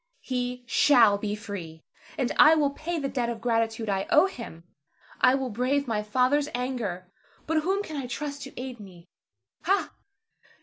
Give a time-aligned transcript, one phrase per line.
[0.23, 1.83] He shall be free,
[2.17, 4.63] and I will pay the debt of gratitude I owe him.
[5.21, 7.11] I will brave my father's anger;
[7.45, 9.05] but whom can I trust to aid me?
[9.65, 9.91] Ha!